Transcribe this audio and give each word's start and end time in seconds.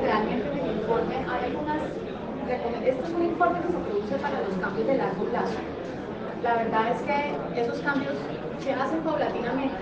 realmente 0.00 0.46
en 0.50 0.58
el 0.58 0.76
informe 0.76 1.16
hay 1.16 1.44
algunas 1.50 1.78
Este 2.84 3.02
es 3.02 3.10
un 3.14 3.22
informe 3.22 3.60
que 3.60 3.68
se 3.68 3.78
produce 3.78 4.14
para 4.16 4.40
los 4.40 4.54
cambios 4.58 4.86
de 4.86 4.96
largo 4.96 5.24
plazo. 5.24 5.58
La 6.42 6.54
verdad 6.56 6.90
es 6.90 7.02
que 7.02 7.60
esos 7.60 7.78
cambios 7.80 8.14
se 8.58 8.72
hacen 8.72 8.98
paulatinamente. 9.00 9.76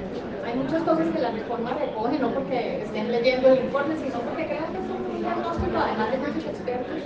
Hay 0.45 0.55
muchas 0.57 0.83
cosas 0.83 1.07
que 1.09 1.21
la 1.21 1.31
reforma 1.31 1.71
recoge, 1.73 2.19
no 2.19 2.29
porque 2.31 2.83
estén 2.83 3.11
leyendo 3.11 3.49
el 3.49 3.65
informe, 3.65 3.97
sino 3.97 4.21
porque 4.21 4.47
creo 4.47 4.67
que 4.73 4.79
es 4.79 4.91
un 4.91 5.21
diagnóstico, 5.21 5.77
además 5.77 6.11
de 6.13 6.19
muchos 6.19 6.45
expertos, 6.45 7.01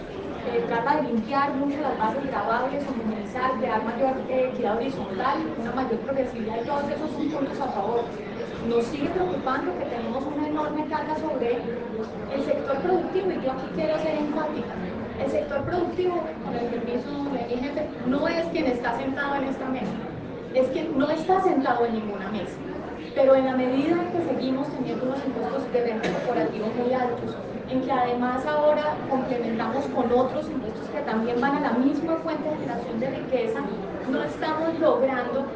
que 0.45 0.61
trata 0.61 0.97
de 0.97 1.03
limpiar 1.03 1.55
mucho 1.55 1.81
las 1.81 1.99
bases 1.99 2.27
grabables, 2.27 2.85
homogeneizar, 2.89 3.53
crear 3.59 3.85
mayor 3.85 4.15
eh, 4.29 4.51
equidad 4.53 4.77
horizontal, 4.77 5.39
una 5.61 5.73
mayor 5.73 5.99
progresividad, 6.01 6.63
y 6.63 6.67
todos 6.67 6.85
esos 6.91 7.11
son 7.11 7.31
puntos 7.31 7.61
a 7.61 7.69
favor. 7.69 8.03
Nos 8.69 8.85
sigue 8.87 9.09
preocupando 9.11 9.79
que 9.79 9.85
tenemos 9.85 10.25
una 10.25 10.49
enorme 10.49 10.87
carga 10.87 11.17
sobre 11.17 11.59
el 12.33 12.45
sector 12.45 12.77
productivo 12.79 12.94
y 13.33 13.45
yo 13.45 13.53
aquí 13.53 13.67
quiero 13.75 13.99
ser 13.99 14.17
enfática. 14.17 14.75
El 15.23 15.31
sector 15.31 15.63
productivo, 15.65 16.23
con 16.45 16.55
el 16.55 16.67
permiso 16.67 17.11
de 17.33 17.55
mi 17.55 17.63
jefe, 17.63 17.89
no 18.07 18.29
es 18.29 18.45
quien 18.49 18.67
está 18.67 18.97
sentado 18.99 19.37
en 19.37 19.45
esta 19.45 19.69
mesa 19.69 19.93
es 20.55 20.69
que 20.69 20.85
no 20.85 21.11
está 21.11 21.43
sentado 21.43 21.85
en 21.85 21.95
ninguna 21.95 22.29
mesa. 22.31 22.57
Pero 23.15 23.35
en 23.35 23.47
la 23.47 23.57
medida 23.57 23.93
en 23.93 24.13
que 24.13 24.35
seguimos 24.35 24.69
teniendo 24.69 25.05
unos 25.05 25.19
impuestos 25.25 25.73
de 25.73 25.85
renta 25.85 26.09
corporativo 26.11 26.67
muy 26.79 26.95
altos, 26.95 27.37
en 27.71 27.83
que 27.83 27.93
además 27.93 28.45
ahora 28.47 28.95
complementamos 29.11 29.85
con 29.87 30.13
otros 30.13 30.49
impuestos 30.49 30.89
que 30.91 31.01
también 31.01 31.41
van 31.41 31.57
a 31.57 31.61
la 31.61 31.73
misma 31.73 32.17
fuente 32.17 32.49
de 32.49 32.57
generación 32.57 33.01
de 33.01 33.11
riqueza, 33.11 33.61
no 34.11 34.23
estamos 34.23 34.79
logrando 34.79 35.47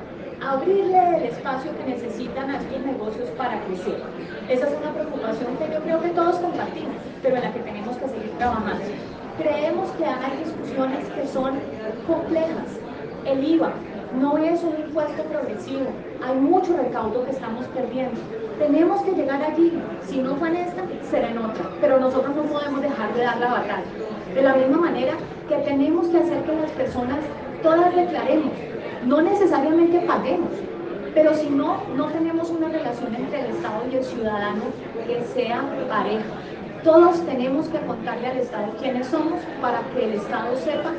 abrirle 0.45 1.17
el 1.17 1.25
espacio 1.25 1.77
que 1.77 1.91
necesitan 1.91 2.51
a 2.51 2.59
estos 2.59 2.81
negocios 2.81 3.29
para 3.31 3.61
crecer. 3.65 4.03
Esa 4.49 4.69
es 4.69 4.77
una 4.81 4.93
preocupación 4.93 5.57
que 5.57 5.73
yo 5.73 5.81
creo 5.81 6.01
que 6.01 6.09
todos 6.11 6.37
compartimos, 6.37 6.97
pero 7.29 7.37
en 7.37 7.45
la 7.45 7.53
que 7.53 7.61
tenemos 7.61 7.95
que 7.99 8.09
seguir 8.09 8.31
trabajando. 8.39 8.83
Creemos 9.37 9.91
que 9.93 10.05
hay 10.07 10.45
discusiones 10.45 11.07
que 11.11 11.27
son 11.27 11.59
complejas. 12.07 12.81
El 13.27 13.45
IVA, 13.45 13.71
no 14.19 14.39
es 14.39 14.63
un 14.63 14.75
impuesto 14.81 15.23
progresivo, 15.25 15.89
hay 16.27 16.37
mucho 16.37 16.75
recaudo 16.75 17.27
que 17.27 17.33
estamos 17.33 17.67
perdiendo. 17.67 18.19
Tenemos 18.59 19.03
que 19.03 19.13
llegar 19.13 19.43
allí, 19.43 19.75
si 20.07 20.23
no 20.23 20.37
fue 20.37 20.49
en 20.49 20.57
esta, 20.57 20.83
será 21.11 21.29
en 21.29 21.37
otra, 21.37 21.69
pero 21.83 22.01
nosotros 22.01 22.35
no 22.35 22.45
podemos 22.45 22.81
dejar 22.81 23.13
de 23.13 23.21
dar 23.21 23.37
la 23.39 23.49
batalla. 23.49 23.85
De 24.35 24.43
la 24.43 24.55
misma 24.55 24.79
manera 24.79 25.13
que 25.51 25.57
tenemos 25.57 26.09
que 26.09 26.19
hacer 26.19 26.43
que 26.45 26.57
las 26.57 26.71
personas 26.71 27.19
todas 27.63 27.95
declaremos, 27.95 28.53
no 29.05 29.21
necesariamente 29.21 30.01
paguemos, 30.01 30.53
pero 31.15 31.35
si 31.35 31.51
no, 31.51 31.83
no 31.95 32.07
tenemos 32.07 32.49
una 32.49 32.69
relación 32.69 33.15
entre 33.15 33.41
el 33.41 33.51
Estado 33.51 33.83
y 33.93 33.97
el 33.97 34.05
ciudadano 34.05 34.63
que 35.07 35.23
sea 35.35 35.63
pareja. 35.91 36.25
Todos 36.85 37.25
tenemos 37.27 37.69
que 37.69 37.79
contarle 37.81 38.29
al 38.29 38.39
Estado 38.39 38.73
quiénes 38.81 39.07
somos 39.09 39.41
para 39.61 39.81
que 39.95 40.05
el 40.05 40.13
Estado 40.15 40.57
sepa 40.57 40.93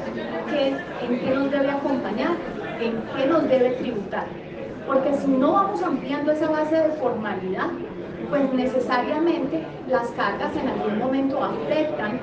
en 0.52 1.20
qué 1.20 1.32
nos 1.34 1.52
debe 1.52 1.72
acompañar 1.72 2.32
en 2.80 3.02
qué 3.16 3.26
nos 3.28 3.48
debe 3.50 3.72
tributar. 3.72 4.26
Porque 4.88 5.14
si 5.14 5.28
no 5.28 5.54
vamos 5.54 5.82
ampliando 5.84 6.32
esa 6.32 6.50
base 6.50 6.76
de 6.76 6.90
formalidad, 6.94 7.70
pues 8.30 8.54
necesariamente 8.54 9.64
las 9.88 10.08
cargas 10.12 10.56
en 10.56 10.70
algún 10.70 11.00
momento 11.00 11.44
afectan 11.44 12.20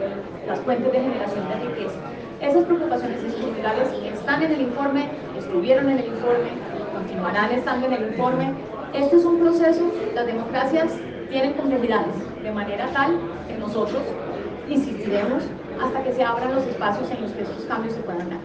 las 0.46 0.60
fuentes 0.60 0.92
de 0.92 1.00
generación 1.00 1.48
de 1.48 1.68
riqueza. 1.68 1.98
Esas 2.40 2.64
preocupaciones 2.64 3.22
estructurales 3.22 3.88
están 4.12 4.42
en 4.42 4.52
el 4.52 4.60
informe, 4.62 5.08
estuvieron 5.38 5.88
en 5.90 5.98
el 5.98 6.06
informe, 6.06 6.50
continuarán 6.92 7.52
estando 7.52 7.86
en 7.86 7.92
el 7.94 8.08
informe. 8.10 8.52
Este 8.92 9.16
es 9.16 9.24
un 9.24 9.40
proceso, 9.40 9.90
las 10.14 10.26
democracias 10.26 10.92
tienen 11.28 11.54
complejidades, 11.54 12.14
de 12.42 12.52
manera 12.52 12.92
tal 12.92 13.18
que 13.46 13.56
nosotros 13.58 14.02
insistiremos 14.68 15.42
hasta 15.80 16.02
que 16.02 16.12
se 16.12 16.22
abran 16.22 16.54
los 16.54 16.66
espacios 16.66 17.10
en 17.10 17.22
los 17.22 17.32
que 17.32 17.42
estos 17.42 17.64
cambios 17.66 17.94
se 17.94 18.00
puedan 18.00 18.30
dar. 18.30 18.40